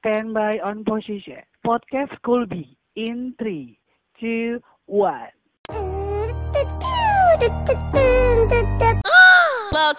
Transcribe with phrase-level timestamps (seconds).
[0.00, 1.42] Stand by on position.
[1.64, 3.78] Podcast could be in three,
[4.18, 5.28] two, one.
[5.68, 5.76] Lil'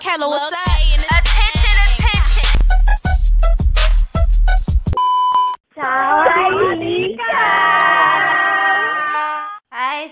[0.01, 0.53] Kayla, what's up?
[1.05, 2.49] Attention, attention.
[5.77, 8.10] Sawadee ka.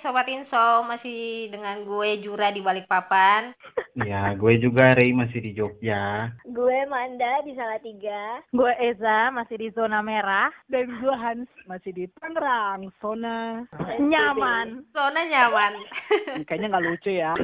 [0.09, 3.53] Sobat Inso, masih dengan gue Jura di Balikpapan.
[3.99, 6.31] Ya, gue juga Ray masih di Jogja.
[6.47, 8.39] Gue Manda di Salatiga.
[8.55, 10.47] Gue Eza masih di zona merah.
[10.71, 13.67] Dan gue Hans masih di Tangerang, zona.
[13.99, 14.87] Nyaman.
[14.95, 15.83] Zona nyaman.
[16.47, 17.35] Kayaknya nggak lucu ya.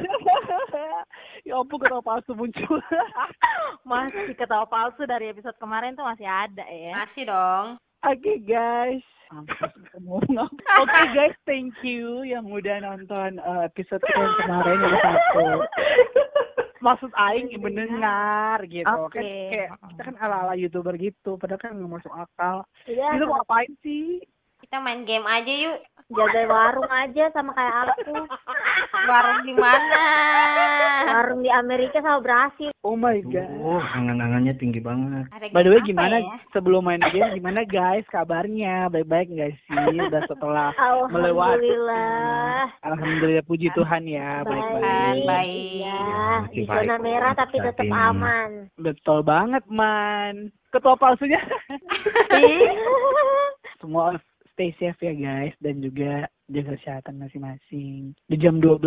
[1.46, 2.80] ya ampun ketawa palsu muncul.
[3.84, 6.96] Masih ketawa palsu dari episode kemarin tuh masih ada ya.
[7.04, 7.76] Masih dong.
[8.06, 9.02] Oke guys.
[9.34, 15.46] Oke guys, thank you yang udah nonton uh, episode kita yang kemarin yang satu.
[16.78, 19.18] Maksud Aing mendengar gitu Oke.
[19.18, 23.42] kan kayak kita kan ala-ala youtuber gitu padahal kan nggak masuk akal Iya, itu mau
[23.42, 24.22] ngapain sih
[24.66, 25.78] Kita main game aja yuk.
[26.06, 28.14] jaga warung aja sama kayak aku.
[29.10, 30.02] Warung di mana?
[31.04, 32.70] Warung di Amerika sama Brasil.
[32.80, 35.26] oh my god Oh, angan-angannya tinggi banget.
[35.50, 36.38] By the way gimana ya?
[36.50, 40.70] sebelum main game gimana guys kabarnya baik-baik nggak sih udah setelah
[41.08, 42.62] melewati Alhamdulillah.
[42.82, 45.50] Alhamdulillah puji Tuhan ya baik-baik Baik.
[45.76, 46.02] Iya,
[46.48, 48.50] di zona baik, merah tapi tetap aman.
[48.76, 51.38] betul banget man ketua palsunya
[53.76, 54.14] semua
[54.56, 58.16] stay safe ya guys dan juga jaga kesehatan masing-masing.
[58.24, 58.80] Di jam 12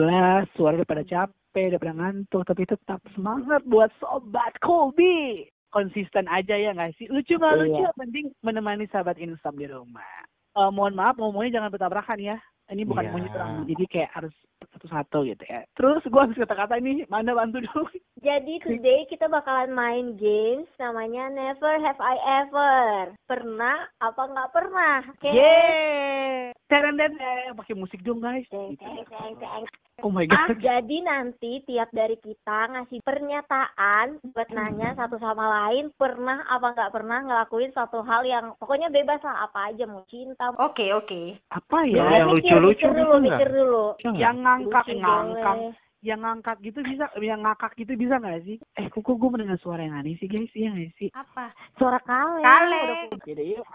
[0.58, 5.46] suara udah pada capek, udah pada ngantuk, tapi tetap semangat buat sobat Kobi.
[5.70, 7.06] Konsisten aja ya nggak sih?
[7.14, 7.62] Lucu nggak Iya.
[7.62, 7.84] lucu?
[7.94, 10.26] Penting menemani sahabat insam di rumah.
[10.58, 12.42] Eh, mohon maaf ngomongnya jangan bertabrakan ya.
[12.70, 13.14] Ini bukan Iya.
[13.14, 14.34] monyet orang, jadi kayak harus
[14.76, 15.64] satu-satu gitu ya.
[15.76, 17.88] Terus gua harus kata-kata ini, mana bantu dulu.
[18.28, 23.16] Jadi today kita bakalan main games namanya Never Have I Ever.
[23.28, 24.98] Pernah apa nggak pernah?
[25.08, 25.32] Oke.
[25.32, 26.52] Yeay!
[26.68, 27.16] Teren den
[27.56, 28.46] pakai musik dong guys.
[28.52, 29.64] Teng, teng, teng, teng.
[30.02, 30.58] Oh my Ah, god.
[30.58, 36.92] jadi nanti tiap dari kita ngasih pernyataan buat nanya satu sama lain pernah apa nggak
[36.92, 40.52] pernah ngelakuin suatu hal yang pokoknya bebas lah apa aja mau cinta.
[40.56, 41.38] Oke, oke.
[41.50, 42.18] Apa Ya, ya?
[42.20, 43.24] yang lucu-lucu gitu dulu, nggak?
[43.36, 43.86] mikir dulu.
[44.14, 45.56] Yang ngangkak, Lucu ngangkak.
[45.56, 45.74] boleh.
[46.00, 48.56] Yang ngangkak gitu bisa, yang ngakak gitu bisa nggak sih?
[48.74, 50.48] Eh, kok kok gue mendengar suara yang aneh sih guys?
[50.56, 51.10] Iya nggak sih?
[51.12, 51.52] Apa?
[51.76, 52.40] Suara kaleng.
[52.40, 53.12] Kaleng.
[53.28, 53.68] Yuk.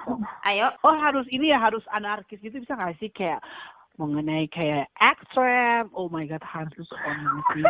[0.43, 0.73] Ayo.
[0.81, 3.13] Oh harus ini ya, harus anarkis gitu bisa nggak sih?
[3.13, 3.45] Kayak
[3.99, 5.91] mengenai kayak ekstrem.
[5.95, 7.65] Oh my god, harus on sih.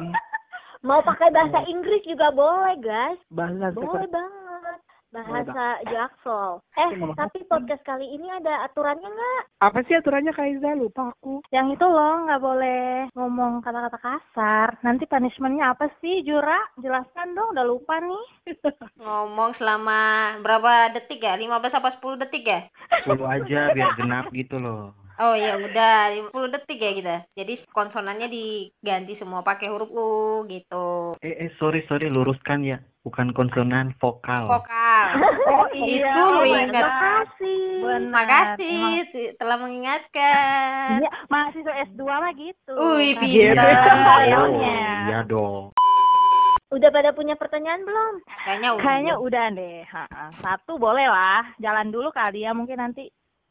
[0.84, 3.16] Mau pakai bahasa Inggris juga boleh, guys.
[3.32, 4.78] Bahasa Boleh banget.
[5.14, 6.58] Bahasa Jaksel.
[6.74, 9.42] Eh, tapi podcast kali ini ada aturannya nggak?
[9.62, 10.74] Apa sih aturannya Kaiza?
[10.74, 11.38] Lupa aku.
[11.54, 14.68] Yang itu loh nggak boleh ngomong kata-kata kasar.
[14.82, 16.58] Nanti punishmentnya apa sih Jura?
[16.82, 18.26] Jelaskan dong, udah lupa nih.
[19.06, 21.38] Ngomong selama berapa detik ya?
[21.38, 22.60] 15 apa 10 detik ya?
[23.06, 24.98] 10 aja biar genap gitu loh.
[25.14, 25.94] Oh ya udah
[26.34, 27.16] 50 detik ya kita.
[27.32, 30.08] Jadi konsonannya diganti semua pakai huruf U
[30.46, 31.14] gitu.
[31.22, 32.82] Eh, eh sorry sorry luruskan ya.
[33.04, 34.48] Bukan konsonan, vokal.
[34.48, 35.06] Vokal.
[35.44, 36.82] Oh Itu lu ingat.
[36.82, 37.62] Makasih.
[37.84, 38.10] Benar.
[38.10, 38.74] Makasih
[39.04, 40.88] Emang- telah mengingatkan.
[40.98, 42.72] Iya, mahasiswa S2 mah gitu.
[42.74, 44.24] Wih, Nah, pintar.
[44.34, 44.80] Oh, Iya.
[45.04, 45.70] iya dong.
[46.72, 48.14] Udah pada punya pertanyaan belum?
[48.42, 48.82] Kayaknya udah.
[48.82, 49.78] Kayaknya udah deh.
[49.84, 50.24] Ha-ha.
[50.34, 51.54] Satu boleh lah.
[51.60, 52.50] Jalan dulu kali ya.
[52.50, 53.06] Mungkin nanti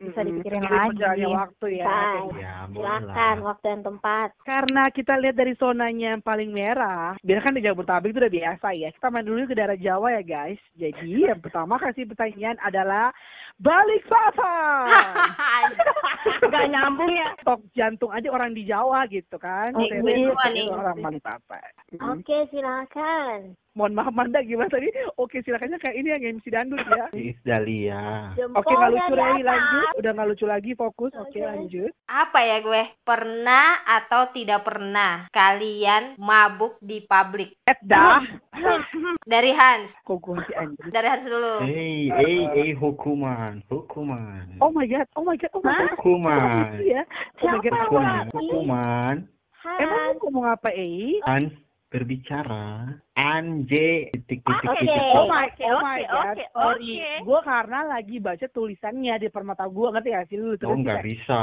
[0.10, 1.24] bisa dipikirin Seiring lagi.
[1.32, 1.88] waktu ya.
[2.36, 4.30] Ya, Silakan waktu dan tempat.
[4.44, 8.68] Karena kita lihat dari zonanya yang paling merah, biar kan di Jabodetabek itu udah biasa
[8.76, 8.90] ya.
[8.92, 10.62] Kita main dulu ke daerah Jawa ya guys.
[10.76, 13.16] Jadi yang pertama kasih pertanyaan adalah
[13.62, 15.70] balik papan.
[16.54, 17.30] Gak nyambung ya.
[17.44, 19.72] Tok jantung aja orang di Jawa gitu kan.
[19.76, 20.68] Oh, gue lihat duluan itu nih.
[20.72, 21.72] orang balik papan.
[21.96, 22.20] Hmm.
[22.20, 23.56] Oke, silakan.
[23.74, 24.86] Mohon maaf Manda gimana tadi?
[25.18, 27.10] Oke silakannya kayak ini yang MC Dandut ya.
[27.18, 28.30] Is Dahlia.
[28.54, 29.92] Oke nggak lucu lagi lanjut.
[29.98, 31.10] Udah nggak lucu lagi fokus.
[31.18, 31.42] Oke Oke.
[31.42, 31.92] lanjut.
[32.06, 32.84] Apa ya gue?
[33.02, 37.58] Pernah atau tidak pernah kalian mabuk di publik?
[37.66, 38.22] Eh dah.
[39.34, 39.90] Dari Hans.
[40.06, 40.94] Kok gue si anjir.
[40.94, 41.66] Dari Hans dulu.
[41.66, 44.54] Eh, eh, eh, hukuman, hukuman.
[44.62, 45.10] Oh my god.
[45.18, 45.50] Oh my god.
[45.58, 45.98] Oh my god.
[45.98, 46.78] Hukuman.
[46.78, 47.02] Iya.
[47.42, 47.74] Oh my god.
[47.74, 47.90] Siapa?
[47.90, 49.16] Hukuman, hukuman.
[49.64, 51.24] Emang ngomong apa, Eh?
[51.24, 51.56] Hans
[51.94, 52.90] berbicara.
[53.14, 54.82] Anje titik titik Oke.
[54.82, 55.14] titik.
[55.14, 56.94] Oh my, Oke, oh my oke, god, oke, sorry.
[56.98, 57.14] oke.
[57.22, 60.50] Gue karena lagi baca tulisannya di permata gue, ngerti gak sih lu?
[60.50, 61.42] Oh, Terus nggak kayak, bisa.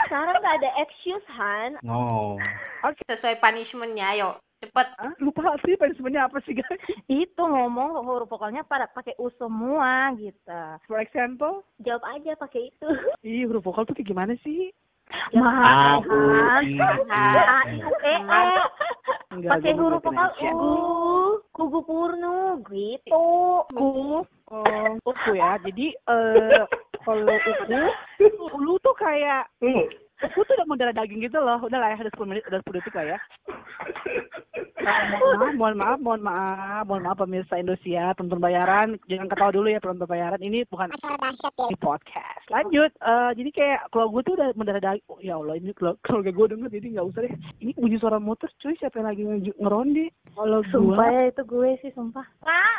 [0.00, 1.70] Sekarang nggak ada excuse, Han.
[1.84, 2.40] No.
[3.04, 4.30] Sesuai punishmentnya, ayo.
[4.64, 4.88] Cepet.
[4.96, 6.80] ah, lupa sih punishmentnya apa sih guys?
[7.04, 10.60] Itu ngomong huruf vokalnya pada pakai U semua gitu.
[10.88, 12.88] For example, Jawab aja pakai itu.
[13.20, 14.72] ih huruf vokal tuh kayak gimana sih?
[15.34, 16.02] Mahal.
[16.06, 18.44] A, I, E, E.
[19.44, 20.30] Pakai huruf vokal.
[20.54, 21.42] U.
[21.54, 23.24] Kugu purnu, gitu.
[23.74, 24.22] Ku,
[25.06, 25.58] Uku ya.
[25.62, 26.62] Jadi eh
[27.04, 31.58] kalau Uku, lu tuh kayak Uku tuh udah mau darah daging gitu loh.
[31.62, 33.18] Udah lah ya, udah 10 menit, udah 10 detik lah ya.
[34.84, 39.68] Mohon maaf, mohon maaf, mohon maaf, mohon maaf pemirsa Indonesia, tonton bayaran, jangan ketawa dulu
[39.72, 40.40] ya penonton bayaran.
[40.40, 42.44] Ini bukan di podcast.
[42.52, 45.06] Lanjut, eh jadi kayak kalau gue tuh udah mendarah daging.
[45.08, 47.34] Oh, ya Allah, ini kalau keluarga gue denger jadi nggak usah deh.
[47.64, 48.76] Ini bunyi suara motor, cuy.
[48.76, 50.06] Siapa yang lagi nge- ngeronde?
[50.36, 52.26] Kalau Sumpah ya itu gue sih sumpah.
[52.44, 52.78] Pak,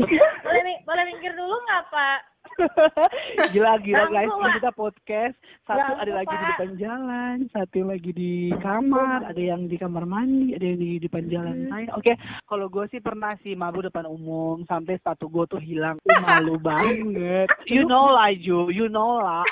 [0.46, 2.18] boleh boleh minggir dulu nggak Pak?
[3.54, 5.34] gila gila guys, ini kita podcast.
[5.64, 10.04] Satu Ganggu, ada lagi di depan jalan, satu lagi di kamar, ada yang di kamar
[10.04, 11.86] mandi, ada yang di depan jalan Hmm.
[11.96, 12.16] Oke,
[12.48, 15.98] kalau gue sih pernah sih mabuk depan umum sampai sepatu gue tuh hilang.
[16.06, 17.46] Uh, malu banget.
[17.70, 19.44] You know lah Ju, you know lah.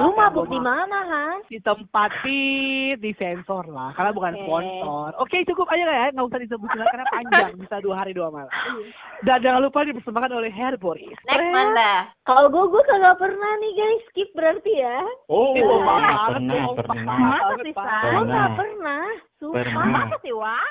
[0.00, 1.38] Lu mabuk di mana, Han?
[1.52, 6.28] di tempat pit di sensor lah karena bukan sponsor oke cukup aja lah ya nggak
[6.32, 8.52] usah disebutin lagi karena panjang bisa dua hari dua malam
[9.26, 12.08] dan jangan lupa dipersembahkan oleh Hair Boris Next Manda.
[12.22, 14.98] Kalau gue, gue kagak pernah nih guys, skip berarti ya.
[15.28, 17.16] Oh, Itu pernah, pernah, pernah.
[17.18, 17.84] Masa sih, Pak.
[17.84, 17.96] Sa?
[18.00, 18.48] Gue Pernah.
[18.56, 19.04] pernah.
[19.38, 19.56] Sumpah.
[19.62, 19.86] Pernah.
[19.90, 20.68] Masa sih, Wak?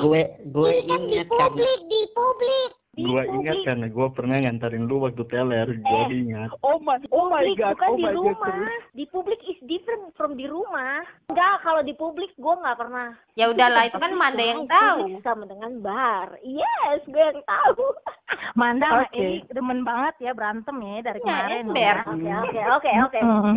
[0.00, 2.70] Gue gue ingat karena di publik.
[2.70, 5.68] Di gue ingat karena gue pernah nganterin lu waktu teler.
[5.70, 6.26] Gue Eh.
[6.26, 6.50] ingat.
[6.60, 8.50] oh my oh my god bukan oh di my god rumah.
[8.50, 8.84] serius.
[8.90, 11.00] Di publik is different from di rumah.
[11.28, 13.14] Enggak, kalau di publik gue nggak pernah.
[13.34, 15.22] Ya udahlah itu kan Manda yang tahu.
[15.22, 16.34] Sama dengan bar.
[16.42, 17.86] Yes, gue yang tahu.
[18.58, 19.14] Manda Oke.
[19.14, 21.64] Eli demen banget ya berantem ya dari Ya, kemarin.
[21.70, 21.94] ya.
[22.02, 23.20] Oke, oke, oke, oke.
[23.30, 23.56] Hmm.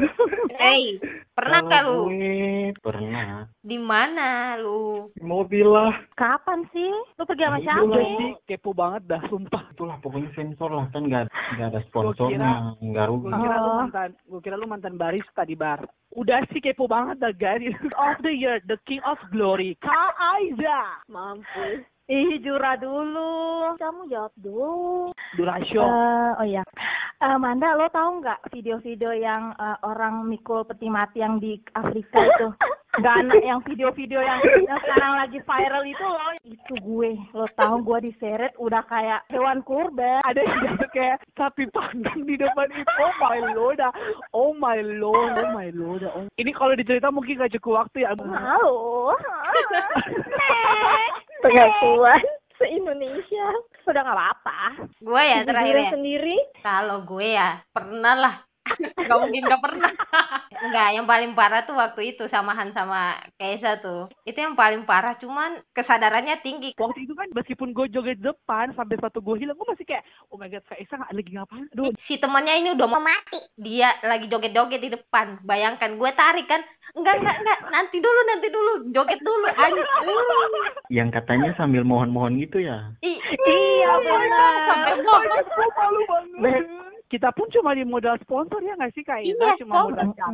[0.54, 1.02] Hey,
[1.34, 2.08] pernah kah lu?
[2.80, 3.50] Pernah.
[3.60, 5.10] Di mana lu?
[5.12, 5.92] Di mobil lah.
[6.14, 6.94] Kapan sih?
[7.18, 7.84] Lu pergi sama siapa?
[7.84, 12.78] Gue sih kepo banget dah sumpah Itulah pokoknya sensor lah kan nggak nggak ada sponsornya,
[12.80, 13.30] nggak rugi.
[13.30, 15.82] gue kira lu mantan gue kira lu mantan barista di bar
[16.14, 17.74] udah sih kepo banget dah guys
[18.06, 21.84] of the year the king of glory Kak Aiza Mampus.
[22.12, 23.72] Ih, Jura dulu.
[23.80, 25.16] Kamu jawab dulu.
[25.40, 26.64] Durasyo Eh, oh iya.
[27.24, 32.20] Eh, Manda, lo tahu nggak video-video yang eh, orang mikul peti mati yang di Afrika
[32.20, 32.48] itu?
[32.94, 34.38] Gak anak yang video-video yang,
[34.70, 36.30] yang sekarang lagi viral itu loh.
[36.46, 37.12] Itu gue.
[37.34, 40.22] Lo tahu gue diseret udah kayak hewan kurban.
[40.22, 43.94] ada yang kayak sapi panggang di depan itu oh my lord ah.
[44.38, 46.30] oh my lord oh my lord oh.
[46.38, 49.18] ini kalau dicerita mungkin gak cukup waktu ya Halo.
[51.42, 52.24] Pengakuan
[52.62, 53.48] se-Indonesia.
[53.84, 54.60] Udah nggak apa-apa.
[55.04, 55.92] Gue ya terakhir ya.
[55.92, 56.38] sendiri.
[56.64, 58.36] Kalau gue ya pernah lah.
[59.04, 59.92] Gak mungkin gak pernah.
[60.64, 64.08] Enggak, yang paling parah tuh waktu itu samahan sama Kaisa tuh.
[64.24, 66.72] Itu yang paling parah, cuman kesadarannya tinggi.
[66.80, 70.40] waktu itu kan meskipun gue joget depan sampai sepatu gue hilang gue masih kayak oh
[70.40, 73.40] my god Kak Isa nggak lagi ngapain aduh Si temannya ini udah mau mati.
[73.60, 75.44] Dia lagi joget-joget di depan.
[75.44, 76.64] Bayangkan gue tarik kan.
[76.96, 77.60] Enggak, enggak, enggak.
[77.68, 78.74] Nanti dulu, nanti dulu.
[78.92, 79.48] Joget dulu.
[79.52, 79.86] Anjir.
[80.90, 82.94] Yang katanya sambil mohon-mohon gitu ya.
[83.02, 84.54] Ih, Iya, benar.
[84.70, 85.28] Sampai mohon.
[85.44, 89.54] gue malu banget kita pun cuma di modal sponsor ya nggak sih Kak Isa Iya,
[89.62, 90.34] cuma modal cakep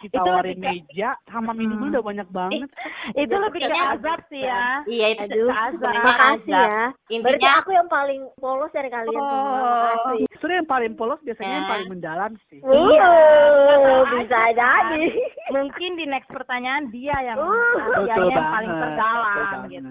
[0.00, 1.90] ditawarin lebih ke- meja sama minuman Hmm.
[1.90, 2.68] udah banyak banget
[3.12, 4.64] Itu lebih ke azab sih ya.
[4.86, 6.70] Iya, itu Aduh, makasih azab.
[6.70, 6.84] ya.
[6.86, 9.42] Berarti Intinya aku yang paling polos dari kalian semua.
[9.42, 9.58] Oh.
[9.58, 10.26] Makasih.
[10.30, 11.72] Justru yang paling polos biasanya yang Ya.
[11.72, 13.10] paling mendalam sih Iya,
[14.12, 15.04] bisa jadi.
[15.50, 19.70] Mungkin di next pertanyaan dia yang Uh, yang paling banget, terdalam betul banget.
[19.72, 19.88] gitu.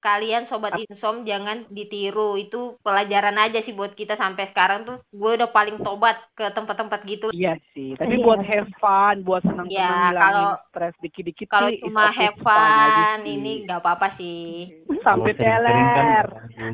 [0.00, 5.30] kalian sobat insom jangan ditiru itu pelajaran aja sih buat kita sampai sekarang tuh gue
[5.32, 8.24] udah paling tobat ke tempat-tempat gitu Iya sih, tapi Iya.
[8.24, 13.32] buat have fun, buat senang-senang Ya, ngilangin kalau- stres dikit-dikit kalau cuma have fun sih.
[13.32, 16.26] ini nggak apa-apa sih sampai Kalau sering-sering kan teler,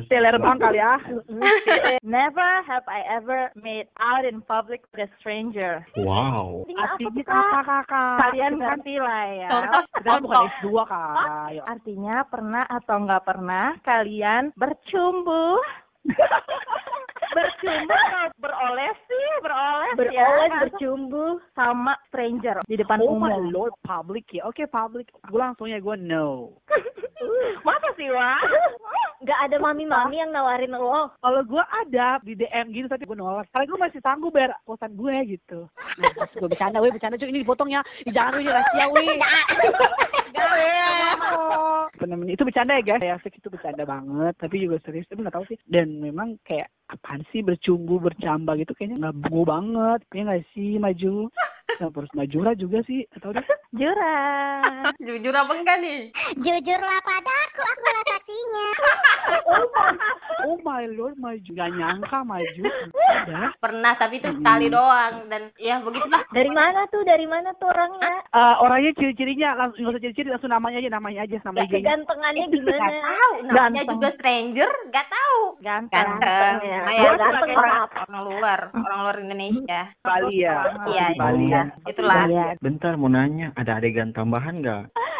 [0.07, 0.93] teler bang kali ya.
[2.03, 5.83] Never have I ever made out in public with a stranger.
[5.95, 6.63] Wow.
[6.69, 8.17] Artinya apa kakak?
[8.21, 9.49] Kalian Itu kan ngerti lah ya.
[9.49, 11.15] contoh kita kan bukan contoh S2 kak.
[11.49, 15.45] Ya, Artinya pernah atau nggak pernah kalian bercumbu?
[17.29, 20.59] Bercumbu atau beroles sih, beroles, Beroles, ya.
[20.63, 21.25] bercumbu.
[21.53, 23.49] sama stranger di depan Oh my umum.
[23.51, 24.45] lord, public ya.
[24.45, 26.57] Oke public, gue langsung ya gue no.
[27.65, 28.41] Masa sih, Wak?
[29.17, 31.09] Nggak ada mami-mami yang nawarin lo.
[31.17, 33.49] Kalau gue ada di DM gitu tapi gue nolak.
[33.49, 35.65] Karena gue masih sanggup bayar kosan gue gitu.
[35.97, 37.81] Nah, gue bercanda, weh bercanda cuy ini dipotong ya.
[38.05, 39.17] Jangan ini rahasia weh.
[41.97, 42.37] Apa namanya?
[42.37, 43.01] Itu bercanda ya guys.
[43.01, 44.33] Ya itu bercanda banget.
[44.37, 45.09] Tapi juga serius.
[45.09, 45.57] Tapi nggak tahu sih.
[45.65, 49.99] Dan memang kayak apaan sih bercumbu bercamba gitu kayaknya nggak bungu banget.
[50.07, 51.15] Kayaknya nggak sih maju.
[51.77, 53.03] Kenapa harus majura juga sih?
[53.11, 53.43] Atau deh.
[53.75, 54.87] Jurang.
[55.05, 55.99] Jujur apa enggak nih?
[56.33, 58.67] Jujurlah padaku, aku saksinya.
[60.47, 61.43] Oh my lord, maju.
[61.43, 62.63] Gak nyangka maju.
[62.93, 63.51] Udah.
[63.59, 66.23] Pernah, tapi itu sekali doang dan ya begitulah.
[66.29, 67.03] Dari mana tuh?
[67.03, 68.21] Dari mana tuh orangnya?
[68.31, 71.77] Eh, orangnya ciri-cirinya langsung nggak usah ciri-ciri langsung namanya aja namanya aja nama Gak IG-nya.
[71.81, 72.77] kegantengannya gimana?
[72.77, 73.87] Gak tahu, namanya Ganteng.
[73.91, 75.39] juga stranger, gak tahu.
[75.59, 76.07] Ganteng.
[76.15, 76.81] Ganteng, ya.
[76.85, 79.81] lumayan Gua ganteng pakai orang, orang luar, orang luar Indonesia.
[80.05, 80.57] Bali ya.
[80.85, 81.63] Iya, Bali iya.
[81.65, 81.89] ya.
[81.89, 82.21] Itulah.
[82.61, 84.85] Bentar mau nanya, ada adegan tambahan nggak?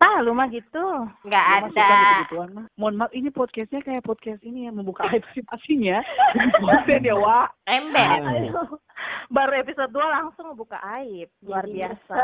[0.00, 0.80] Ah, lu mah gitu.
[1.28, 1.92] Nggak ada.
[2.32, 2.64] mah.
[2.80, 6.00] Mohon maaf ini podcastnya kayak podcast ini ya membuka aib masing-masingnya.
[6.56, 7.52] Konten ya, Wak.
[7.68, 8.08] Ember.
[9.28, 11.30] Baru episode 2 langsung buka aib.
[11.40, 12.18] Luar Jadi biasa.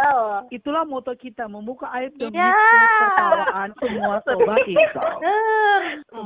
[0.50, 2.50] Itulah moto kita membuka aib demi Iya.
[2.50, 5.02] ketertawaan semua sobat kita.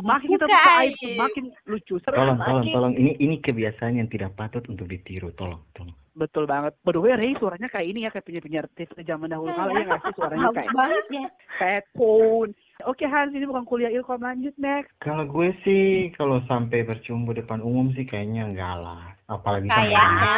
[0.00, 1.16] Makin kita buka aib, aib.
[1.16, 1.95] makin lucu.
[2.00, 2.16] Seru.
[2.16, 2.92] Tolong, tolong, tolong.
[2.95, 5.28] Ini ini kebiasaan yang tidak patut untuk ditiru.
[5.33, 5.92] Tolong, tolong.
[6.11, 6.75] Betul banget.
[6.80, 9.85] By the way, Ray suaranya kayak ini ya, kayak penyiar TV zaman dahulu kala ya
[9.87, 11.26] nggak sih suaranya kayak banget ya.
[11.57, 12.50] headphone.
[12.87, 14.92] Oke Hans, ini bukan kuliah ilkom lanjut next.
[15.00, 19.02] Kalau gue sih, kalau sampai bercumbu depan umum sih kayaknya enggak lah.
[19.30, 20.37] Apalagi sama Kayaknya.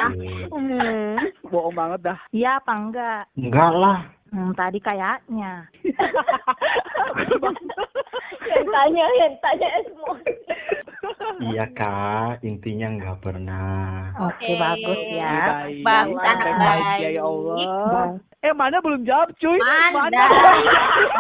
[0.52, 1.16] Hmm.
[1.49, 2.18] Bohong banget dah.
[2.34, 3.22] Iya apa enggak?
[3.38, 3.99] Enggak lah.
[4.32, 5.68] Hmm, tadi kayaknya.
[8.48, 10.32] yang tanya, yang tanya emosi.
[11.52, 14.08] Iya kak, intinya nggak pernah.
[14.32, 15.36] Oke, bagus ya.
[15.68, 15.84] Baik.
[15.84, 17.16] Bagus, anak bahagia, baik.
[17.16, 18.06] ya Allah.
[18.42, 19.58] Eh mana belum jawab cuy?
[19.92, 20.24] Manda.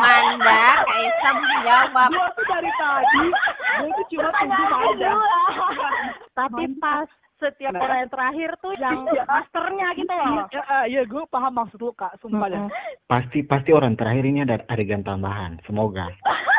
[0.00, 2.08] Manda, Kaisa belum jawab.
[2.16, 3.24] Gua tuh dari tadi,
[3.76, 5.12] gue tuh cuma tunggu Manda.
[6.32, 7.08] Tapi pas
[7.42, 7.84] setiap Kenapa?
[7.90, 10.46] orang yang terakhir tuh yang masternya gitu loh.
[10.54, 12.70] Ya, eh, iya gue paham maksud lu kak, sumpah dah.
[13.10, 15.58] Pasti pasti orang terakhir ini ada adegan tambahan.
[15.66, 16.06] Semoga.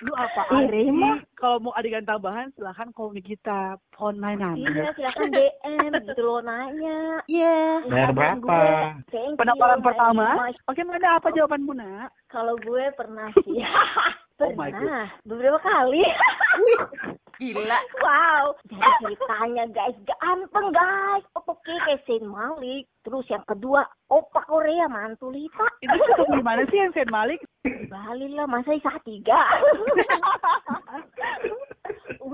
[0.00, 0.48] Lu apa?
[0.64, 1.20] Iri mah.
[1.36, 7.20] Kalau mau adegan tambahan silahkan komen kita phone line Iya, silakan DM gitu loh nanya.
[7.28, 7.84] Iya.
[7.84, 8.68] Bayar Instagram berapa?
[9.12, 9.36] thank
[9.84, 10.26] pertama.
[10.72, 12.16] Oke Manda apa jawabanmu nak?
[12.32, 13.60] Kalau gue pernah sih.
[14.40, 15.04] Oh my pernah.
[15.28, 16.00] Beberapa kali.
[17.40, 17.78] Gila.
[18.04, 18.52] wow.
[18.68, 21.24] Jadi ceritanya guys, ganteng guys.
[21.34, 22.84] Oke kayak Saint Malik.
[23.00, 23.80] Terus yang kedua,
[24.12, 25.64] opa Korea Mantulita.
[25.80, 27.40] Itu ketemu di mana sih yang Saint Malik?
[27.64, 29.40] Bali lah, masa isa tiga.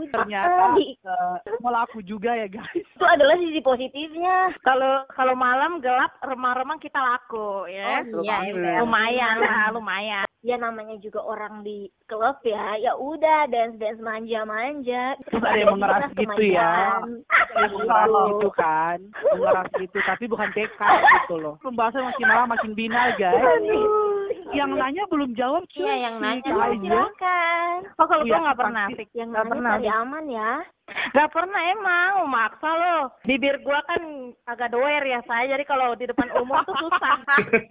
[0.07, 2.75] Ternyata di- eh, melaku juga ya guys.
[2.75, 4.53] itu adalah sisi positifnya.
[4.61, 8.05] Kalau kalau malam gelap remang-remang kita laku ya.
[8.13, 8.55] Oh, iya, banget.
[8.55, 8.77] iya.
[8.85, 10.26] Lumayan lah, lumayan.
[10.47, 12.79] Ya namanya juga orang di klub ya.
[12.79, 15.19] Ya udah dance dance manja manja.
[15.27, 17.03] Terus ada yang mengeras gitu ya.
[17.51, 18.99] Mengeras gitu kan,
[19.35, 20.79] mengeras gitu, tapi bukan TK
[21.27, 21.59] gitu loh.
[21.67, 23.43] Pembahasan makin lama makin binal guys.
[24.55, 25.83] Yang nanya belum jawab cuy.
[25.83, 26.79] Iya, yang nanya aja.
[26.79, 27.77] Silakan.
[27.99, 28.87] Oh kalau Iya, gua nggak pernah.
[29.11, 29.99] Yang Nggak nanya pernah.
[30.07, 30.53] aman ya.
[30.87, 32.99] Gak pernah emang, maksa lo.
[33.27, 37.19] Bibir gua kan agak doer ya saya, jadi kalau di depan umum tuh susah.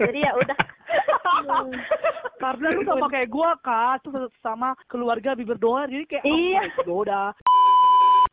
[0.01, 0.57] jadi ya udah.
[2.43, 6.61] Karena lu sama kayak gua kak, terus sama keluarga bibir doa, jadi kayak Iya.
[6.91, 7.31] oh, udah.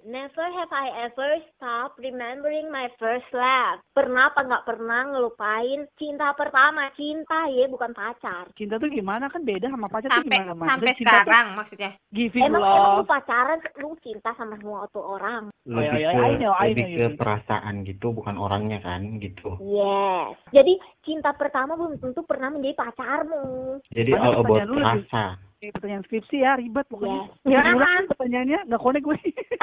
[0.02, 3.78] Never have I ever stopped remembering my first love.
[3.94, 8.50] Pernah apa nggak pernah ngelupain cinta pertama, cinta ya bukan pacar.
[8.58, 10.68] Cinta tuh gimana kan beda sama pacar tuh Sampai gimana Man?
[10.74, 11.90] sampai Cinta tuh sekarang maksudnya.
[12.10, 13.10] Giving Emang emang lu love.
[13.14, 15.54] pacaran, lu cinta sama semua tuh orang.
[15.62, 19.54] Oh, Lebih ke I know, I lebih know, ke perasaan gitu, bukan orangnya kan gitu.
[19.62, 20.34] Yes.
[20.50, 20.72] Jadi
[21.06, 23.78] cinta pertama belum tentu pernah menjadi pacarmu.
[23.86, 25.24] Jadi Banyak all about lebih- rasa.
[25.38, 27.30] Kayak pertanyaan skripsi ya ribet pokoknya.
[27.40, 28.02] Gimana, Ulang Man?
[28.10, 29.14] pertanyaannya nggak konek gue.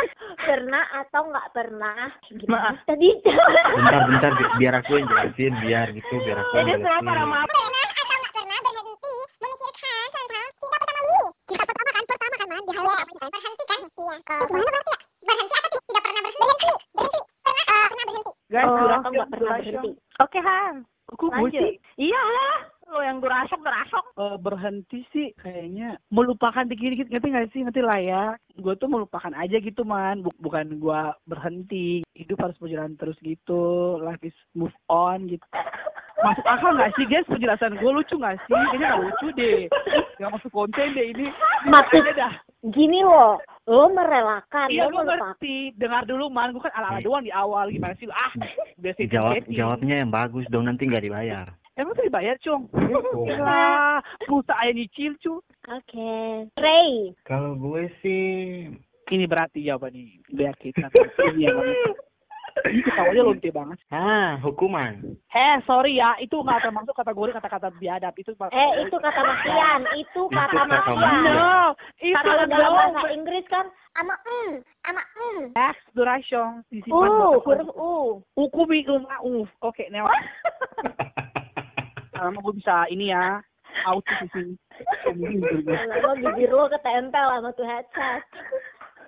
[0.50, 2.08] Pernah atau nggak pernah?
[2.30, 2.72] Gimana?
[2.72, 2.76] Maaf.
[2.86, 3.10] tadi?
[3.20, 7.04] Bentar, bentar, bi- biar aku yang jelasin, biar gitu, biar aku yang jelasin.
[7.04, 12.48] pernah atau nggak pernah berhenti memikirkan tentang cinta pertama lu cinta pertama kan pertama kan
[12.48, 13.80] man di hal berhenti kan?
[13.90, 14.16] Iya.
[14.40, 15.82] Itu gimana berarti ya berhenti apa sih?
[15.82, 16.40] Tidak pernah berhenti.
[16.40, 16.72] Berhenti.
[16.96, 17.20] Berhenti.
[17.44, 18.32] Pernah pernah berhenti?
[18.50, 18.76] Guys, Oh,
[19.12, 19.92] nggak pernah berhenti?
[20.20, 20.76] Oke Han,
[21.10, 22.56] Kok gue sih Iya lah,
[22.90, 24.06] lo yang gerasok gerasok.
[24.18, 25.96] eh, berhenti sih kayaknya.
[26.10, 27.62] Melupakan dikit-dikit ngerti nggak sih?
[27.62, 28.24] Ngerti lah ya.
[28.56, 30.20] Gue tuh melupakan aja gitu man.
[30.20, 32.02] Bu- bukan gue berhenti.
[32.12, 33.62] Hidup harus berjalan terus gitu.
[34.00, 35.46] Life is move on gitu.
[36.20, 37.30] Masuk akal nggak sih guys?
[37.30, 38.52] Penjelasan gue lucu nggak sih?
[38.52, 39.60] Kayaknya nggak lucu deh.
[40.20, 41.26] Nggak masuk konten deh ini.
[41.64, 42.34] Maksud dah.
[42.60, 43.40] gini loh,
[43.72, 45.72] lo merelakan, iya lo ngerti.
[45.80, 46.52] Dengar dulu man.
[46.52, 47.72] Gue kan ala-ala doang di awal.
[47.72, 48.10] Gimana sih?
[48.12, 48.36] Ah
[49.08, 50.68] Jawab jawabnya yang bagus dong.
[50.68, 51.48] Nanti nggak dibayar.
[51.80, 52.68] Emang tuh dibayar cung
[53.16, 53.26] Oh.
[53.26, 56.50] lah pulsa aja nyicil cu Oke.
[56.58, 58.66] Ray, Kalau gue sih
[59.10, 60.90] ini berarti jawabannya biar kita
[61.34, 61.58] ini yang
[62.68, 65.00] ini ketawanya lonte banget ah hukuman.
[65.32, 68.14] Eh, sorry ya, itu nggak termasuk kategori kata-kata biadab.
[68.18, 71.22] Itu eh itu kata makian, itu kata makian.
[71.24, 74.52] No, itu Kalau dalam bahasa Inggris kan ama mm,
[74.90, 75.44] ama mm.
[75.56, 77.94] X duration disimpan Uh, huruf U.
[78.36, 79.46] Ukumi uma u.
[79.62, 80.10] Oke, now.
[82.22, 83.40] lama gue bisa ini ya
[83.86, 84.56] auto sih
[85.08, 88.24] Lama bibir lo ketempel sama tuh headset.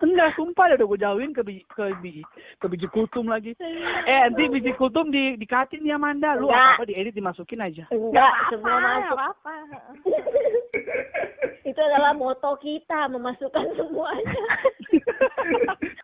[0.02, 2.24] enggak sumpah dah udah gue jauhin ke biji ke biji
[2.58, 3.54] ke biji kultum lagi
[4.04, 8.34] eh nanti biji kultum di dikatin ya Amanda lu apa apa diedit dimasukin aja Enggak,
[8.50, 9.14] semua masuk.
[9.14, 9.54] apa-apa.
[11.62, 14.44] Itu adalah moto kita, memasukkan semuanya.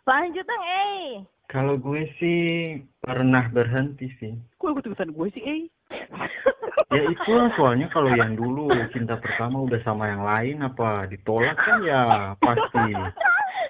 [0.06, 1.26] Lanjut dong, eh.
[1.48, 2.40] Kalau gue sih
[3.00, 4.36] pernah berhenti sih.
[4.54, 5.62] kok ikut ikutan gue sih eh
[6.88, 11.84] Ya itulah soalnya kalau yang dulu cinta pertama udah sama yang lain apa ditolak kan
[11.84, 12.02] ya
[12.40, 12.96] pasti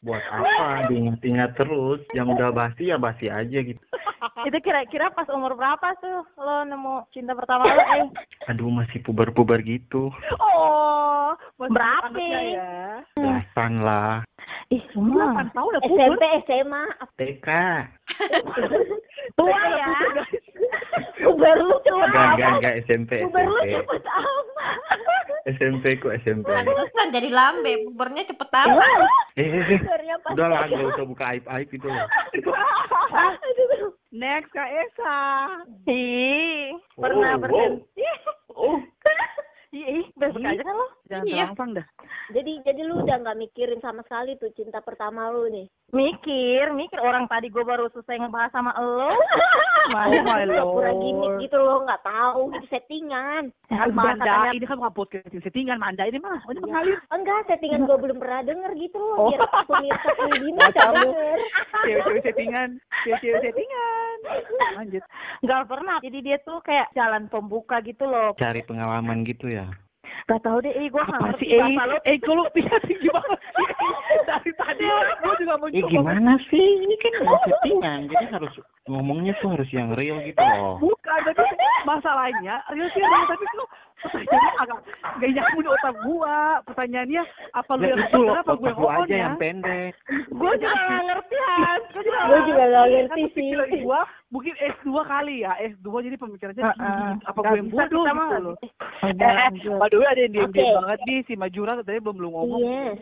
[0.01, 3.81] buat apa diingat-ingat terus yang udah basi ya basi aja gitu.
[4.45, 8.05] Itu kira-kira pas umur berapa tuh lo nemu cinta pertama lo, eh?
[8.47, 10.13] Aduh masih puber-puber gitu.
[10.37, 12.13] oh masih Berapa?
[12.13, 12.73] anaknya ya
[13.17, 14.21] Belasan lah.
[14.67, 15.31] Ih, semua.
[15.31, 16.83] delapan tahun udah puber SMP, SMA,
[17.15, 17.47] TK.
[19.39, 19.87] Tua ya.
[21.23, 22.03] puber lu tua.
[22.03, 23.79] Enggak, enggak, enggak SMP, Puber lu SMP.
[23.79, 24.77] cepet amat.
[25.47, 26.47] SMP kok SMP.
[26.51, 28.89] Pantesan jadi lambe, pubernya cepet amat.
[29.39, 29.79] Eh, eh, eh.
[30.35, 32.07] Udah lah, gak usah buka aib-aib itu loh.
[33.07, 33.91] Aduh.
[34.11, 35.15] next Kak Esa
[35.87, 38.03] Ih, pernah Oh, berhenti.
[38.51, 38.77] Oh,
[39.71, 40.87] Ih, ih, besok aja kan lo.
[41.07, 41.37] Jangan Iya.
[41.47, 41.87] gampang dah
[42.27, 45.67] Jadi jadi lu udah nggak mikirin sama sekali tuh cinta pertama lu nih.
[45.89, 49.07] Mikir, mikir orang tadi gue baru selesai ngebahas sama lo.
[49.07, 49.15] Oh
[49.95, 53.47] my Pura gimmick gitu loh, nggak tahu itu settingan.
[53.65, 56.43] Kan Manda, ini kan bukan podcast settingan Manda ini mah.
[56.43, 56.61] Ini Ya.
[56.61, 56.97] mengalir.
[57.07, 59.15] Enggak, settingan gue belum pernah denger gitu loh.
[59.17, 59.31] Oh.
[59.31, 60.99] Biar pemirsa ini kamu.
[61.07, 61.37] denger.
[61.79, 62.69] Cewek-cewek settingan.
[63.07, 64.17] Cewek-cewek settingan.
[64.75, 65.03] Lanjut.
[65.39, 65.97] Nggak pernah.
[66.03, 68.35] Jadi dia tuh kayak jalan pembuka gitu loh.
[68.35, 69.71] cari pengalaman gitu ya.
[70.27, 71.71] Gak tau deh, eh gue Apa ngerti sih, eh?
[71.87, 71.97] lo.
[72.03, 73.67] Eh, kalau bisa sih gimana sih?
[74.27, 74.83] Dari tadi
[75.23, 76.65] gue juga mau Eh gimana sih?
[76.83, 77.13] Ini kan
[77.47, 78.53] settingan, jadi harus
[78.91, 80.79] ngomongnya tuh harus yang real gitu loh.
[80.83, 81.43] Bukan, tapi
[81.89, 83.65] masalahnya, real sih real, tapi lu
[83.97, 84.77] pertanyaannya agak
[85.17, 86.37] gak nyambung di otak gua.
[86.63, 87.21] Pertanyaannya,
[87.53, 89.17] apa lu Ya yang itu apa gue lu aja bohongnya?
[89.17, 89.93] yang pendek.
[90.29, 91.79] Gue juga nggak ngerti, Han.
[91.89, 92.01] Gue
[92.45, 93.81] juga nggak ngerti Kan sih.
[93.81, 96.75] gua mungkin S2 kali ya, S2 jadi pemikirannya Heeh.
[96.75, 97.25] tinggi.
[97.25, 98.55] apa gue yang bodoh kita gitu mah loh.
[98.97, 102.59] Eh, eh, ada yang diem-diem banget nih, si Majura tadi belum ngomong.
[102.59, 102.97] Yes.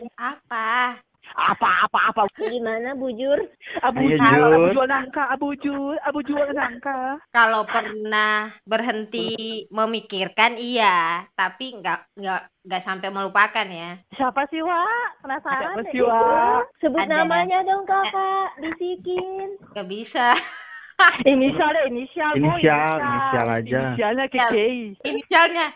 [1.34, 1.90] Apa?
[1.90, 2.30] Apa-apa-apa.
[2.38, 3.36] Gimana bujur?
[3.82, 4.54] Abu Ayo, jual, Jur.
[4.54, 7.18] abu jual nangka, abu jual, abu jual nangka.
[7.34, 13.98] Kalau pernah berhenti memikirkan iya, tapi nggak nggak nggak sampai melupakan ya.
[14.14, 15.20] Siapa sih, Wak?
[15.26, 16.62] Penasaran Siapa sih, Wak?
[16.80, 17.24] Sebut Ada.
[17.26, 19.58] namanya dong kakak, bisikin.
[19.74, 20.32] Nggak bisa.
[21.28, 22.32] Inisial deh, inisial.
[22.32, 23.80] Inisial, inisial aja.
[23.92, 24.48] Inisialnya Ya.
[24.48, 24.96] Kekei.
[25.04, 25.66] Inisialnya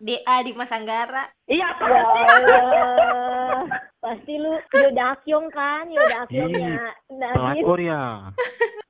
[0.00, 1.28] DA di Masanggara.
[1.44, 3.60] Iya, Ya Allah.
[4.04, 6.92] Pasti lu Yodakyong kan, Yodakyongnya.
[7.08, 7.32] Nadine.
[7.64, 8.02] Pelakor ya.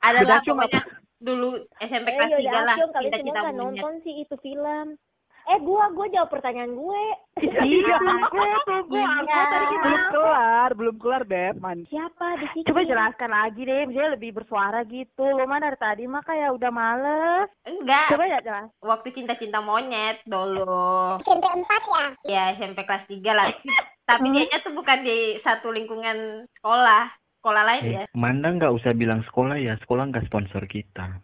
[0.02, 0.82] Adalah Bedacu pokoknya
[1.16, 1.48] dulu
[1.80, 2.76] SMP Eh, kelas 3 lah.
[2.76, 4.98] Semua Cinta-cinta kan nonton sih itu film.
[5.44, 7.04] Eh, gua, gua jawab pertanyaan gue.
[7.38, 7.96] Iya,
[8.32, 9.12] gue tuh, gue Iya.
[9.12, 10.08] aku tadi belum gimana?
[10.10, 11.54] kelar, belum kelar, Beb.
[11.58, 11.78] Man.
[11.84, 12.64] Siapa bisikin?
[12.64, 15.20] Coba jelaskan lagi deh, dia lebih bersuara gitu.
[15.22, 17.48] Lo mah dari tadi mah kayak udah males.
[17.62, 18.68] Enggak, Coba ya jelas.
[18.80, 21.20] waktu cinta-cinta monyet dulu.
[21.20, 22.06] SMP 4 ya?
[22.24, 23.48] Ya SMP kelas 3 lah.
[24.04, 24.34] Tapi Hmm.
[24.34, 27.08] dianya tuh bukan di satu lingkungan sekolah.
[27.38, 28.02] Sekolah lain ya.
[28.02, 31.20] Eh, Manda nggak usah bilang sekolah ya, sekolah nggak sponsor kita.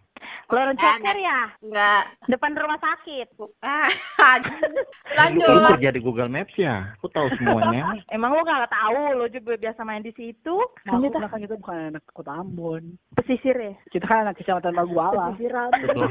[0.50, 1.46] Lorong Ceker ya?
[1.62, 2.02] Enggak.
[2.26, 3.38] Depan rumah sakit.
[3.62, 3.86] Ah,
[4.66, 5.46] Lu lanjut.
[5.46, 6.90] kan kerja di Google Maps ya?
[6.98, 7.94] Aku tahu semuanya.
[8.10, 10.58] Emang lo gak tahu, lo juga biasa main di situ.
[10.84, 12.82] Nah, Kan aku kita bilang kan kita bukan anak kota Ambon.
[13.14, 13.74] pesisir ya.
[13.88, 15.30] Kita kan anak kecamatan Maguala.
[15.30, 15.86] Rambut.
[15.86, 16.10] Betul.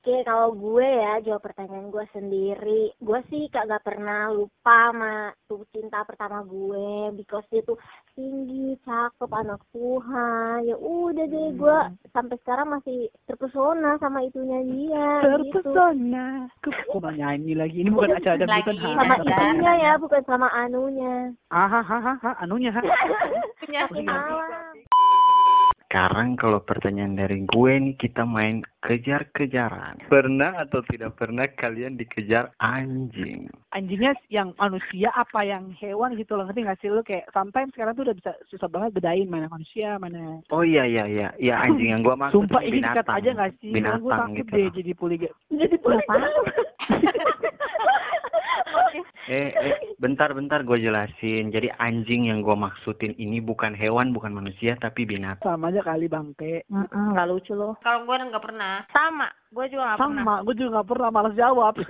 [0.00, 5.60] Oke, kalau gue ya jawab pertanyaan gue sendiri, gue sih kagak pernah lupa sama tuh
[5.76, 7.76] cinta pertama gue, because dia tuh
[8.16, 10.64] tinggi, cakep, anak Tuhan.
[10.64, 11.78] Ya udah deh, gue
[12.16, 15.08] sampai sekarang masih terpesona sama itunya dia.
[15.20, 15.60] Gitu.
[15.60, 16.48] Terpesona.
[16.64, 17.84] Kok mau nyanyi lagi?
[17.84, 21.16] Ini bukan acara dan bukan Lagi, Sama itunya ya, bukan sama anunya.
[21.52, 22.80] Ah, ha, ha, ha, ha, anunya, ha.
[23.60, 23.84] Punya.
[23.84, 24.80] Tapi malam.
[25.90, 29.98] Sekarang kalau pertanyaan dari gue nih kita main kejar-kejaran.
[30.06, 33.50] Pernah atau tidak pernah kalian dikejar anjing?
[33.74, 36.46] Anjingnya yang manusia apa yang hewan gitu loh.
[36.46, 39.98] Ngerti gak sih lu kayak sometimes sekarang tuh udah bisa susah banget bedain mana manusia,
[39.98, 43.18] mana Oh iya iya iya, ya anjing yang gue maksud Sumpah ini dikat binatang.
[43.18, 43.72] aja gak sih?
[43.74, 44.54] Karena gue Binatang takut gitu.
[44.54, 45.34] deh jadi poligami.
[45.58, 46.14] Jadi apa?
[49.30, 51.52] Eh, eh, bentar-bentar gue jelasin.
[51.52, 55.44] Jadi anjing yang gue maksudin ini bukan hewan, bukan manusia, tapi binatang.
[55.44, 56.64] Sama aja kali bangke.
[56.72, 57.76] Mm gak lucu lo.
[57.84, 58.88] Kalau gue nggak pernah.
[58.88, 60.24] Sama, gue juga gak pernah.
[60.24, 61.74] Sama, gue juga gak pernah malas jawab.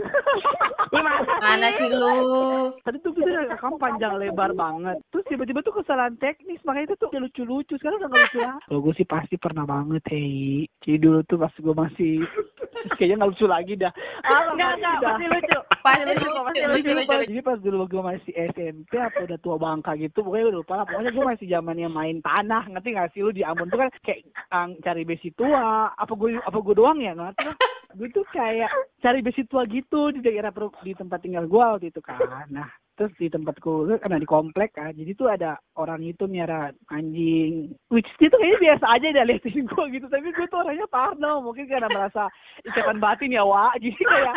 [0.91, 2.75] Gimana Mana sih lu?
[2.83, 4.99] Tadi tuh kita udah rekam panjang lebar banget.
[5.15, 7.75] Terus tiba-tiba tuh kesalahan teknis, makanya itu tuh udah lucu-lucu.
[7.79, 8.59] Sekarang udah gak lucu lah.
[8.67, 10.67] Kalau gue sih pasti pernah banget, hei.
[10.83, 12.27] Jadi dulu tuh pas gue masih
[12.97, 13.93] Kayaknya nggak lucu lagi dah.
[14.25, 15.59] Ah, Enggak, enggak, pasti lucu.
[15.81, 16.93] Pasti lucu, pasti lucu, lucu.
[16.97, 17.15] lucu.
[17.29, 20.87] Jadi pas dulu gue masih SMP apa udah tua bangka gitu, pokoknya gue lupa lah.
[20.89, 24.21] Pokoknya gue masih zamannya main tanah, ngerti gak sih lu di Ambon tuh kan kayak
[24.55, 25.93] ang, cari besi tua.
[25.95, 27.59] Apa gue apa gue doang ya nggak ngerti lah.
[27.91, 28.71] Gue tuh kayak
[29.03, 32.19] cari besi tua gitu di daerah di tempat tinggal gue waktu itu kan.
[32.49, 37.73] Nah terus di tempatku karena di komplek kan jadi tuh ada orang itu miara anjing.
[37.89, 41.65] Which itu kayaknya biasa aja dia liatin gue gitu tapi gue tuh orangnya parno mungkin
[41.65, 42.29] karena merasa
[42.61, 43.73] ikatan batin ya Wak.
[43.81, 44.35] Jadi kayak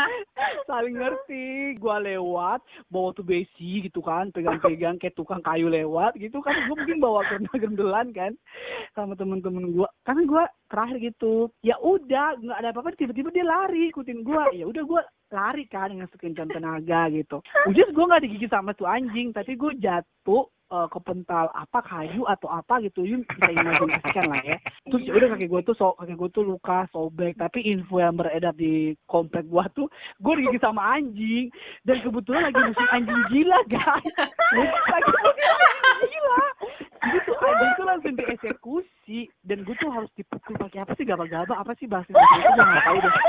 [0.63, 6.39] saling ngerti gue lewat bawa tuh besi gitu kan pegang-pegang kayak tukang kayu lewat gitu
[6.39, 8.31] kan gue mungkin bawa gendelan kan
[8.95, 13.91] sama temen-temen gue karena gue terakhir gitu ya udah nggak ada apa-apa tiba-tiba dia lari
[13.91, 15.01] ikutin gue ya udah gue
[15.33, 17.41] lari kan dengan sekencang tenaga gitu.
[17.65, 22.23] Ujung gue nggak digigit sama tuh anjing tapi gue jatuh eh, ke pental apa kayu
[22.29, 23.01] atau apa gitu.
[23.01, 24.57] Yun bisa imajinasikan lah ya.
[24.87, 27.33] Terus ya udah kaki gue tuh so, kaki gue tuh luka sobek.
[27.41, 29.87] Tapi info yang beredar di komplek gue tuh
[30.21, 31.49] gue digigit sama anjing.
[31.81, 34.13] Dan kebetulan lagi musim anjing gila guys.
[34.53, 36.52] Lagi musim anjing gila
[37.03, 39.19] jadi tuh anjing tuh langsung dieksekusi.
[39.43, 41.03] Dan gue tuh harus dipukul pakai apa sih?
[41.03, 42.51] Gaba-gaba apa sih bahasa Indonesia itu?
[42.55, 43.15] Gue nggak tahu deh.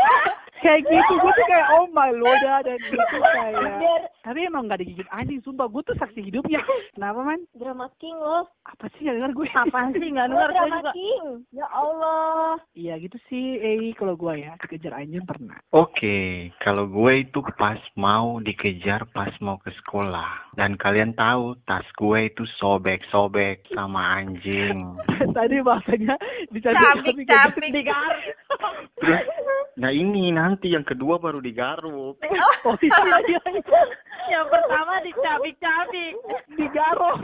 [0.65, 4.09] Kayak gitu gue tuh kayak oh my lord dah, dan itu kayak.
[4.25, 5.69] Tapi emang gak digigit anjing sumpah.
[5.69, 6.57] Gue tuh saksi hidupnya.
[6.97, 7.45] Kenapa man?
[7.53, 8.49] Drama King loh.
[8.65, 10.09] apa sih gak denger gue Apaan sih?
[10.09, 10.93] Nggak Lo denger gue Drama juga.
[10.97, 11.25] King.
[11.53, 12.57] Ya Allah.
[12.73, 13.61] iya gitu sih.
[13.61, 15.61] Eh kalau gue ya dikejar anjing pernah.
[15.77, 20.57] Oke, kalau gue itu pas mau dikejar pas mau ke sekolah.
[20.57, 24.99] Dan kalian tahu tas gue itu sobek-sobek sama anjing.
[25.37, 26.17] tadi bahasanya
[26.53, 27.73] Cabik, cabik.
[29.01, 29.25] Terus,
[29.81, 32.21] nah ini nanti yang kedua baru digaruk.
[32.69, 33.83] oh iya iya iya
[34.25, 36.15] Yang pertama dicabik-cabik.
[36.57, 37.21] digarok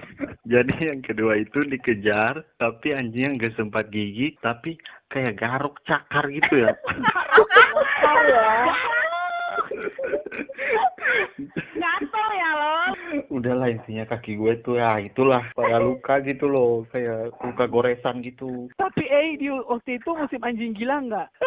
[0.50, 4.74] Jadi yang kedua itu dikejar, tapi anjingnya nggak sempat gigi, tapi
[5.06, 6.74] kayak garuk cakar gitu ya.
[11.76, 12.74] Gatel ya lo.
[13.30, 18.70] Udahlah intinya kaki gue tuh ya itulah kayak luka gitu loh, kayak luka goresan gitu.
[18.78, 21.28] tapi eh di waktu itu musim anjing gila nggak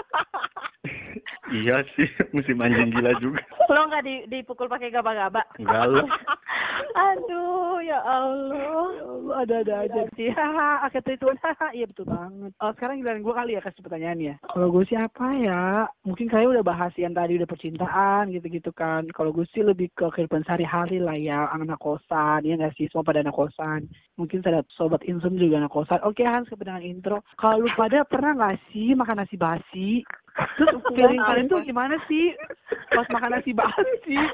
[1.53, 3.39] Iya sih, musim anjing gila juga.
[3.69, 5.45] Lo nggak di, dipukul pakai gaba-gaba?
[5.59, 6.07] Enggak lah.
[7.13, 8.87] Aduh, ya Allah.
[8.95, 10.29] Ya Allah, ada-ada aja sih.
[10.33, 11.37] Haha, akhir Tuhan.
[11.41, 12.51] Haha, iya betul banget.
[12.57, 14.35] Oh, sekarang giliran gue kali ya kasih pertanyaan ya.
[14.49, 15.85] Kalau gue siapa ya?
[16.07, 19.05] Mungkin kalian udah bahas yang tadi udah percintaan gitu-gitu kan.
[19.13, 21.47] Kalau gue sih lebih ke kehidupan sehari-hari lah ya.
[21.53, 22.89] Anak kosan, ya nggak sih?
[22.89, 23.87] Semua pada anak kosan.
[24.17, 26.01] Mungkin ada sobat insum juga anak kosan.
[26.03, 27.21] Oke Hans, kepentingan intro.
[27.37, 29.89] Kalau pada pernah nggak sih makan nasi basi?
[30.33, 32.33] Terus feeling kalian tuh gimana sih
[32.89, 34.17] pas makan nasi basi?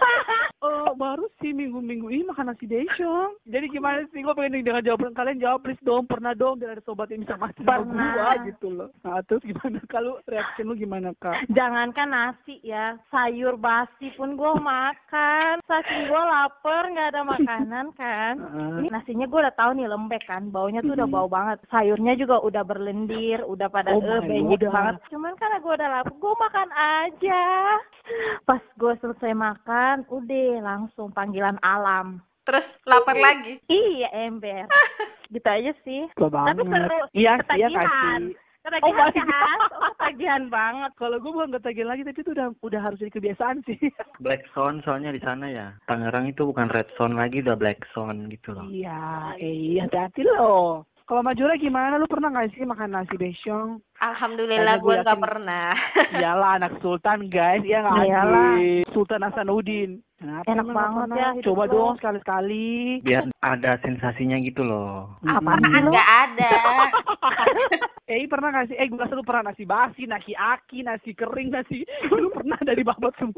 [0.60, 3.32] Oh, baru sih minggu-minggu ini makan nasi deshong.
[3.48, 4.20] Jadi gimana sih?
[4.20, 6.04] Gue pengen dengar jawaban kalian jawab please dong.
[6.04, 8.92] Pernah dong biar ada sobat yang bisa masuk sama gua gitu loh.
[9.08, 9.80] Nah, terus gimana?
[9.88, 11.48] Kalau reaction lu gimana, Kak?
[11.56, 15.64] Jangankan nasi ya, sayur basi pun gue makan.
[15.64, 18.34] Saking gue lapar, nggak ada makanan kan.
[18.84, 21.64] Ini nasinya gue udah tahu nih lembek kan, baunya tuh udah bau banget.
[21.72, 24.68] Sayurnya juga udah berlendir, udah pada Oh eh, God.
[24.76, 24.96] banget.
[25.08, 27.44] Cuman karena gue udah lapar, gue makan aja.
[28.46, 32.22] Pas gue selesai makan, udah langsung panggilan alam.
[32.46, 33.62] Terus lapar lagi.
[33.70, 34.66] Iya ember.
[35.34, 36.10] gitu aja sih.
[36.18, 37.00] Tapi seru.
[37.14, 38.34] Iya sih ya Ketagihan.
[38.34, 38.48] kasih.
[38.60, 39.60] Ketagihan Oh my kan?
[39.80, 40.92] Oh, ketagihan banget.
[41.00, 43.80] Kalau gue bukan ketagihan lagi, tapi itu udah udah harus jadi kebiasaan sih.
[44.26, 45.68] Black zone soalnya di sana ya.
[45.88, 48.68] Tangerang itu bukan red zone lagi, udah black zone gitu loh.
[48.68, 50.84] iya, eh, hati-hati loh.
[51.10, 51.98] Kalau Majora gimana?
[51.98, 53.82] Lu pernah nggak sih makan nasi beshong?
[53.98, 55.74] Alhamdulillah gue yakin- pernah.
[56.14, 58.50] Iyalah anak Sultan guys, iya nggak Iyalah.
[58.56, 58.86] sih?
[58.94, 60.06] Sultan Hasanuddin.
[60.16, 61.18] Kenapa Enak banget pernah?
[61.18, 61.72] ya Coba lo.
[61.72, 62.68] dong sekali-sekali.
[63.02, 65.16] Biar ada sensasinya gitu loh.
[65.24, 65.90] Apaan Mm-mm.
[65.90, 66.52] nggak ada.
[68.10, 68.76] Eh pernah nggak sih?
[68.76, 71.86] Eh gue rasa lu pernah nasi basi, nasi aki, nasi kering, nasi.
[72.12, 73.38] Lu pernah dari babat semua.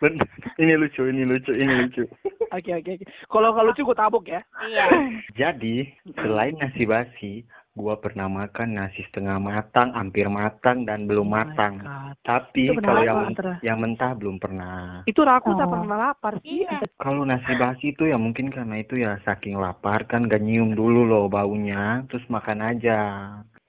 [0.00, 0.24] Bener.
[0.56, 2.04] ini lucu, ini lucu, ini lucu.
[2.50, 3.04] Oke oke oke.
[3.26, 4.40] Kalau kalau lucu gue tabuk ya.
[4.60, 4.84] Iya.
[5.40, 7.32] Jadi, selain nasi basi,
[7.72, 11.78] gua pernah makan nasi setengah matang, hampir matang, dan belum Oh matang.
[12.20, 13.54] Tapi kalau yang men- Tra?
[13.62, 15.06] yang mentah belum pernah.
[15.06, 15.62] Itu rakus Oh.
[15.62, 16.66] apa karena lapar sih?
[16.66, 16.82] Iya.
[16.98, 21.06] Kalau nasi basi itu ya mungkin karena itu ya saking lapar kan gak nyium dulu
[21.06, 22.98] loh baunya, terus makan aja.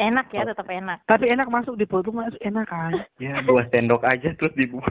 [0.02, 1.06] Enak ya, tetap enak.
[1.06, 3.06] Tapi enak masuk di perut masuk enak kan?
[3.22, 4.90] Ya dua sendok aja terus dibuang.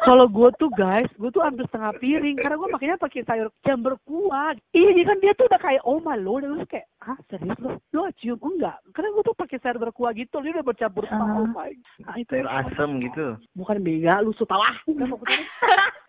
[0.00, 4.00] Kalau gue tuh guys, gue tuh hampir setengah piring karena gue makanya pakai sayur jamber
[4.08, 4.56] kuah.
[4.72, 7.58] Iya, jadi kan dia tuh udah kayak oh my lord, dan lu kayak ah serius
[7.60, 8.80] lo, lo cium enggak?
[8.96, 11.36] Karena gue tuh pakai sayur berkuah gitu, dia udah bercampur sama Ah.
[11.44, 11.70] oh my.
[12.00, 13.26] Nah itu Sayur asem gitu.
[13.52, 14.74] bukan bega, lu suka lah.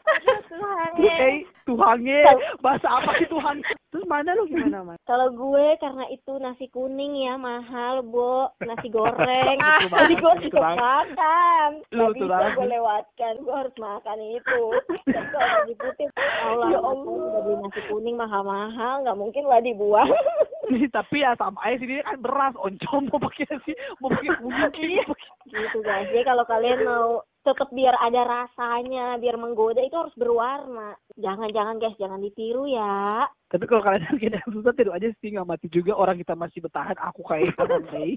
[0.52, 2.22] Tuhan Eh, Tuhannya,
[2.60, 3.64] bahasa apa sih Tuhan?
[3.92, 5.00] Terus mana lu gimana, Mas?
[5.04, 8.50] Kalau gue karena itu nasi kuning ya mahal, Bo.
[8.60, 9.58] Nasi goreng.
[9.92, 10.80] Jadi gue banget.
[10.80, 11.70] makan.
[11.92, 12.52] Lu banget.
[12.56, 13.34] gue lewatkan.
[13.40, 14.62] Gue harus makan itu.
[15.06, 16.08] Kalau diputin,
[16.42, 17.42] Allah, Ya Allah.
[17.42, 19.04] beli nasi kuning mahal-mahal.
[19.04, 20.08] Nggak mungkin lah dibuang.
[20.72, 25.04] Nih, tapi ya sama aja sini kan beras, oncom mau pakai sih, mau pakai kuning.
[25.04, 26.08] pakai- gitu guys.
[26.08, 30.94] Jadi kalau kalian mau tetap biar ada rasanya, biar menggoda itu harus berwarna.
[31.18, 33.26] Jangan-jangan guys, jangan ditiru ya.
[33.50, 36.98] Tapi kalau kalian yang susah tidur aja sih nggak mati juga orang kita masih bertahan
[37.02, 38.16] aku kayak Andre.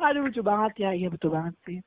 [0.04, 1.78] Aduh lucu banget ya, iya betul banget sih.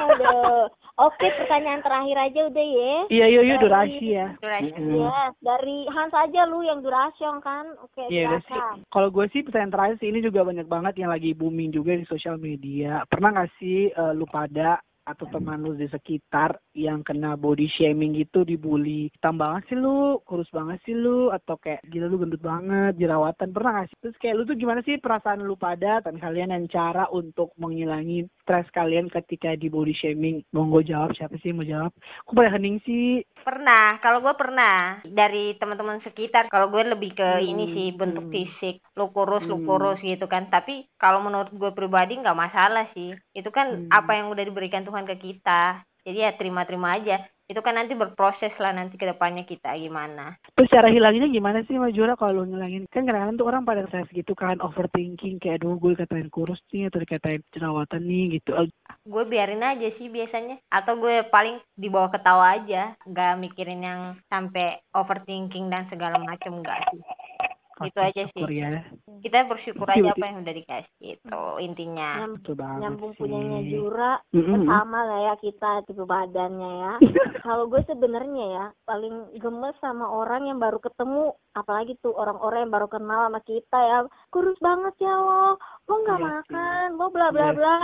[0.00, 0.66] Aduh.
[1.00, 2.94] Oke, pertanyaan terakhir aja udah ya.
[3.08, 4.28] Iya iya iya durasi ya.
[4.36, 4.68] Durasi.
[4.76, 7.72] Yes, dari Hans aja lu yang durasi kan.
[7.80, 8.52] Oke, Iya udah sih.
[8.52, 8.76] silakan.
[8.92, 12.04] Kalau gue sih pertanyaan terakhir sih ini juga banyak banget yang lagi booming juga di
[12.04, 13.00] sosial media.
[13.08, 14.76] Pernah nggak sih eh, lu pada
[15.12, 19.10] atau teman lu di sekitar yang kena body shaming gitu dibully.
[19.10, 23.50] Hitam banget sih lu kurus banget sih lu atau kayak gila lu gendut banget jerawatan.
[23.50, 23.98] Pernah nggak sih?
[24.00, 28.30] Terus kayak lu tuh gimana sih perasaan lu pada dan kalian dan cara untuk menghilangin
[28.42, 30.42] stres kalian ketika di body shaming?
[30.54, 31.90] Monggo jawab siapa sih mau jawab?
[32.26, 36.52] Aku pada hening sih Pernah, kalau gue pernah dari teman-teman sekitar.
[36.52, 38.34] Kalau gue lebih ke ini Hmm, sih bentuk hmm.
[38.34, 39.64] fisik, lu kurus, lu Hmm.
[39.64, 40.52] kurus gitu kan.
[40.54, 43.16] Tapi kalau menurut gue pribadi nggak masalah sih.
[43.32, 43.88] Itu kan Hmm.
[43.88, 45.80] apa yang udah diberikan Tuhan ke kita.
[46.04, 47.16] Jadi ya terima-terima aja.
[47.50, 50.38] Itu kan nanti berproses lah nanti ke depannya kita gimana.
[50.54, 52.86] Terus cara hilanginnya gimana sih Majura kalau lu ngilangin?
[52.94, 56.86] Kan kadang-kadang tuh orang pada stres gitu kan, overthinking kayak aduh gue dikatain kurus nih
[56.86, 58.70] atau dikatain jerawatan nih gitu.
[59.02, 60.62] Gue biarin aja sih biasanya.
[60.70, 66.86] Atau gue paling dibawa ketawa aja, nggak mikirin yang sampai overthinking dan segala macem enggak
[66.94, 67.02] sih.
[67.80, 68.44] Itu aja sih.
[68.44, 68.84] ya.
[69.20, 72.28] Kita bersyukur aja apa yang udah dikasih itu intinya.
[72.28, 74.12] Banget nyambung punyanya Jura
[74.66, 76.94] sama lah ya kita tipe badannya ya.
[77.44, 82.72] Kalau gue sebenarnya ya paling gemes sama orang yang baru ketemu, apalagi tuh orang-orang yang
[82.72, 83.98] baru kenal sama kita ya.
[84.28, 85.56] Kurus banget ya lo,
[85.88, 87.76] lo nggak Iya makan, lo bla bla Iya bla.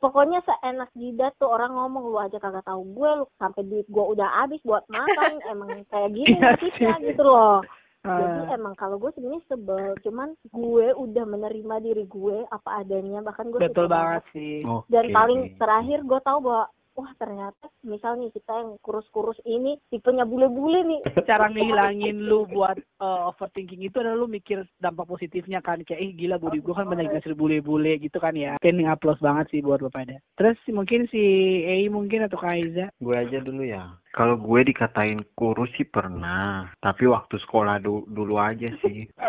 [0.00, 4.04] Pokoknya seenak jidat tuh orang ngomong lu aja kagak tahu gue lu sampai duit gue
[4.16, 7.06] udah habis buat makan emang kayak gini Iya nasibnya sih.
[7.12, 7.60] gitu loh.
[8.00, 13.20] Jadi Ah, emang kalau gue sebenarnya sebel, cuman gue udah menerima diri gue apa adanya,
[13.20, 14.22] bahkan gue betul suka banget.
[14.32, 14.64] sih.
[14.88, 16.64] Dan paling terakhir gue tahu bahwa
[17.00, 23.20] wah ternyata misalnya kita yang kurus-kurus ini tipenya bule-bule nih Cara ngilangin lu buat eh,
[23.32, 27.08] overthinking itu adalah lu mikir dampak positifnya kan kayak eh gila body gue kan banyak
[27.08, 28.60] hasil bule-bule gitu kan ya.
[28.60, 30.20] Kan ngaplos banget sih buat lu pada.
[30.36, 31.22] Terus mungkin si
[31.64, 33.96] Ei mungkin atau Kaiza Gue aja dulu ya.
[34.12, 39.06] Kalau gue dikatain kurus sih pernah, tapi waktu sekolah du- dulu aja sih.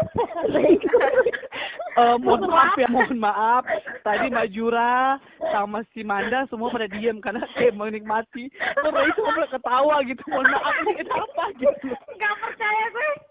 [1.91, 3.67] Eh, mohon maaf ya, mohon maaf.
[4.07, 5.19] Tadi Majura
[5.51, 8.47] sama si Manda semua pada diem karena kayak menikmati.
[8.47, 10.23] Terus Ray semua ketawa gitu.
[10.31, 11.87] Mohon maaf ini kenapa gitu.
[12.15, 13.30] Gak percaya gue.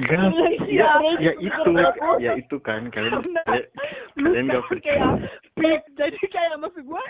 [0.00, 0.30] Enggak,
[0.70, 1.70] ya, ya itu,
[2.22, 3.18] ya itu kan kalian
[4.14, 4.82] kalian, kan percaya.
[4.82, 5.10] kayak
[5.58, 5.82] pip.
[5.98, 7.02] Jadi kayak maksud gua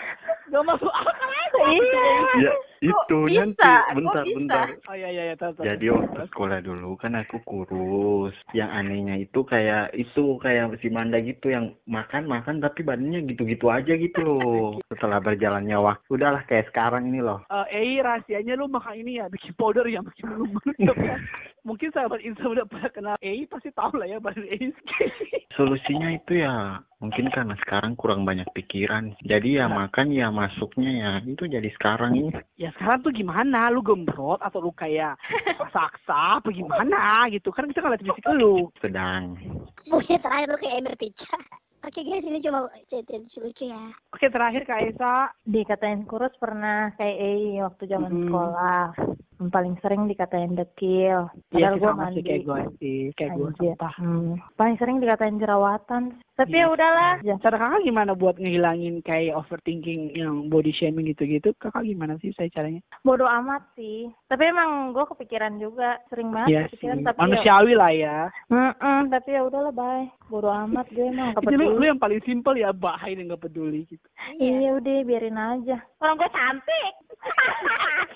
[0.50, 1.64] gak masuk akal aja.
[1.70, 2.04] Iya.
[2.40, 3.44] Ya itu bisa?
[3.60, 4.36] nanti, bentar, bisa?
[4.40, 4.66] bentar.
[4.88, 5.64] Oh iya iya iya tahu tahu.
[5.68, 8.34] Jadi waktu sekolah dulu kan aku kurus.
[8.56, 13.68] Yang anehnya itu kayak itu kayak si Manda gitu yang makan makan tapi badannya gitu-gitu
[13.68, 14.80] aja gitu loh.
[14.90, 17.44] Setelah berjalannya waktu, udahlah kayak sekarang ini loh.
[17.52, 20.50] Eh, Ei rahasianya lu makan ini ya bikin powder ya bikin belum
[21.64, 24.72] Mungkin sahabat Insta udah pernah kenal Ei pasti tahu lah ya badan Ei.
[25.58, 29.12] Solusinya itu ya mungkin karena sekarang kurang banyak pikiran.
[29.24, 32.30] Jadi ya makan ya masuknya ya itu jadi sekarang ini.
[32.56, 33.68] ya sekarang tuh gimana?
[33.68, 35.20] Lu gembrot atau lu kayak
[35.74, 37.52] saksa apa gimana gitu?
[37.52, 38.72] Kan kita ngeliat fisik lu.
[38.80, 39.36] Sedang.
[39.88, 41.36] Buset terakhir lu kayak Ember Pizza.
[41.80, 43.88] Oke guys, ini cuma cerita lucu ya.
[44.12, 45.32] Oke terakhir Kak Esa.
[45.48, 48.20] Dikatain kurus pernah kayak eh waktu zaman Hmm.
[48.28, 48.84] sekolah.
[49.40, 51.32] Yang paling sering dikatain dekil.
[51.56, 52.20] Iya sama mandi.
[52.20, 53.00] sih kayak gue sih.
[53.16, 53.94] Kayak gue sumpah.
[53.96, 54.36] Hmm.
[54.60, 56.02] Paling sering dikatain jerawatan.
[56.40, 56.64] Tapi Iya.
[56.64, 57.12] ya udahlah.
[57.20, 57.34] Ya.
[57.38, 61.52] Cara kakak gimana buat ngehilangin kayak overthinking yang body shaming gitu-gitu?
[61.54, 62.80] Kakak gimana sih saya caranya?
[63.00, 64.08] Bodoh amat sih.
[64.24, 66.00] Tapi emang gue kepikiran juga.
[66.08, 66.68] Sering banget Iya sih.
[66.72, 66.96] kepikiran.
[67.02, 68.16] Tapi ya, Manusiawi lah ya.
[68.48, 70.08] Mm-mm, tapi ya udahlah bye.
[70.26, 71.86] Bodoh amat gue emang gak Jadi lu, lu peduli.
[71.86, 74.06] yang paling simpel ya bahaya dan gak peduli gitu.
[74.34, 75.76] Iya udah biarin aja.
[75.98, 76.92] Orang gue cantik.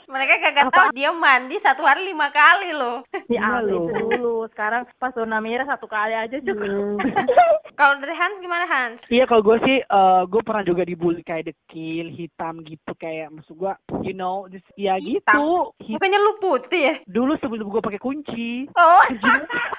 [0.06, 3.02] Mereka kagak tahu dia mandi satu hari lima kali loh.
[3.26, 4.46] Ya Iya itu dulu.
[4.48, 7.02] Sekarang pas zona merah satu kali aja cukup.
[7.74, 9.00] Kalau dari Hans gimana Hans?
[9.06, 13.54] Iya kalau gue sih, eh gue pernah juga dibully kayak dekil, hitam gitu kayak maksud
[13.54, 13.72] gue,
[14.02, 15.74] you know, just, ya gitu.
[15.78, 16.94] Hit- Bukannya lu putih ya?
[17.04, 18.70] dulu sebelum gue pakai kunci.
[18.72, 19.02] Oh.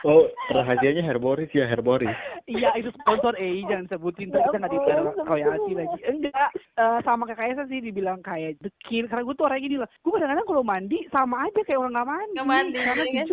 [0.06, 0.22] Oh,
[0.54, 2.14] rahasianya herboris ya herboris.
[2.46, 5.98] Iya itu sponsor eh jangan sebutin terus kita nggak dibayar royalti lagi.
[6.06, 9.90] Enggak, eh, sama kakak Esa sih dibilang kayak dekil karena gue tuh orang gini loh
[9.90, 13.28] gue kadang-kadang kalau mandi sama aja kayak orang nggak mandi Nggak mandi, karena iya kan?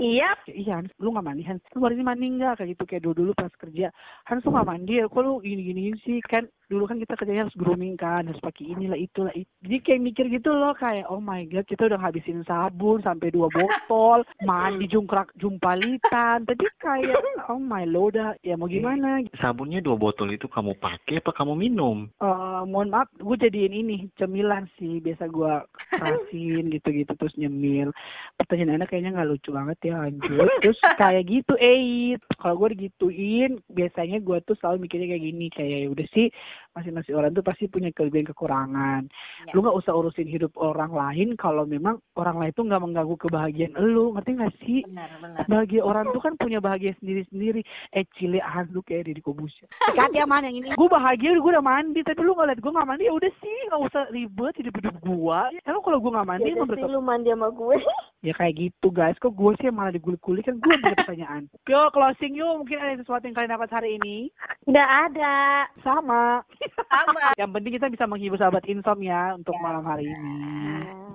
[0.48, 0.72] Iya.
[0.72, 3.32] Hans, lu nggak mandi Hans lu hari ini mandi nggak kayak gitu kayak dulu dulu
[3.36, 3.86] pas kerja
[4.24, 7.58] Hans lu nggak mandi ya kok lu gini sih kan dulu kan kita kerjanya harus
[7.60, 9.48] grooming kan harus pakai inilah itulah itu.
[9.60, 13.52] jadi kayak mikir gitu loh kayak oh my god kita udah habisin sabun sampai dua
[13.52, 17.20] botol mandi jungkrak jumpalitan tapi kayak
[17.52, 18.32] oh my lord dah.
[18.40, 22.10] ya mau gimana Sabunnya dua botol itu kamu pakai apa kamu minum?
[22.20, 24.98] Eh, mohon maaf, gue jadiin ini cemilan sih.
[25.00, 25.52] Biasa gue
[25.94, 27.94] kerasin gitu-gitu terus nyemil.
[28.36, 30.48] Pertanyaan anak kayaknya nggak lucu banget ya lanjut.
[30.60, 35.78] Terus kayak gitu, eh kalau gue digituin, biasanya gue tuh selalu mikirnya kayak gini, kayak
[35.86, 36.26] ya udah sih
[36.74, 39.06] masing-masing orang tuh pasti punya kelebihan kekurangan.
[39.46, 39.52] Ya.
[39.54, 43.78] Lu nggak usah urusin hidup orang lain kalau memang orang lain tuh nggak mengganggu kebahagiaan
[43.78, 44.80] lu, ngerti nggak sih?
[44.88, 47.62] benar benar bahagia orang tuh kan punya bahagia sendiri-sendiri.
[47.94, 48.42] Eh cile
[48.72, 49.70] lu kayak Kobusya.
[49.94, 50.74] Kan ya man yang ini.
[50.74, 53.82] Gue bahagia gue udah mandi tapi lu ngeliat gue nggak mandi ya udah sih nggak
[53.86, 55.40] usah ribet hidup hidup gue.
[55.68, 57.76] Emang kalau gue nggak mandi Jadi emang sih berarti lu mandi sama gue.
[58.22, 59.18] Ya kayak gitu guys.
[59.18, 61.42] Kok gue sih malah digulik-gulik kan gue punya pertanyaan.
[61.70, 64.30] Yo closing yuk mungkin ada sesuatu yang kalian dapat hari ini.
[64.70, 65.36] Nggak ada.
[65.82, 66.46] Sama.
[66.86, 70.38] sama Yang penting kita bisa menghibur sahabat insom ya untuk malam hari ini.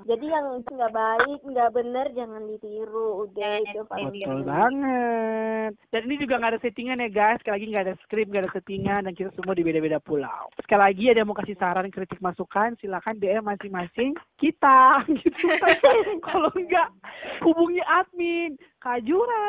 [0.07, 3.27] Jadi yang nggak baik, nggak bener jangan ditiru.
[3.27, 4.39] Udah itu ditiru.
[4.39, 5.71] Betul banget.
[5.91, 7.43] Dan ini juga nggak ada settingan ya guys.
[7.43, 10.47] Sekali lagi nggak ada skrip, nggak ada settingan, dan kita semua di beda-beda pulau.
[10.63, 15.03] Sekali lagi ada yang mau kasih saran, kritik, masukan, silakan DM masing-masing kita.
[15.17, 15.49] Gitu.
[16.23, 16.87] Kalau enggak,
[17.41, 19.45] hubungi admin Kajura.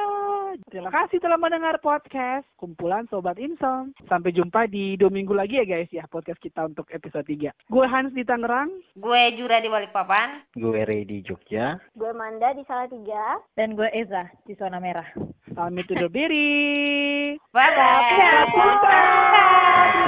[0.67, 3.93] Terima kasih telah mendengar podcast kumpulan Sobat Insom.
[4.09, 7.53] Sampai jumpa di dua minggu lagi ya guys ya podcast kita untuk episode 3.
[7.69, 8.73] Gue Hans di Tangerang.
[8.99, 11.79] gue Jura di Balikpapan Gue ready Jogja.
[11.95, 13.39] Gue Manda di salah tiga.
[13.55, 15.07] Dan gue Eza di zona merah.
[15.55, 17.35] Pamit undur diri.
[17.51, 18.47] bye bye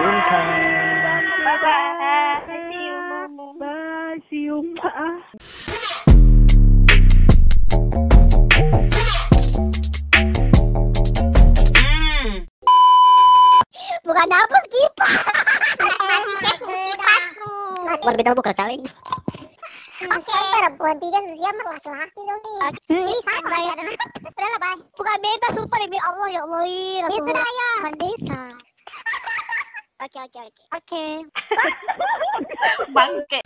[0.00, 0.40] Punca.
[1.44, 2.98] bye bye see you
[3.60, 4.58] Bye, see you.
[4.80, 5.96] Maaf.
[14.10, 15.14] bukan dapur kipas
[15.78, 17.54] kipas kipasku
[18.34, 18.82] buka kaleng
[20.00, 22.72] Oke, perempuan tiga dia laki-laki dong nih.
[22.88, 23.72] Ini sama ya.
[23.76, 24.80] Udah lah, bye.
[24.96, 26.64] Bukan beta, sumpah demi Allah ya Allah.
[27.04, 27.68] Itu saya.
[27.84, 28.42] Bukan beta.
[30.00, 30.64] Oke, oke, oke.
[30.72, 31.04] Oke.
[32.96, 33.44] Bangke.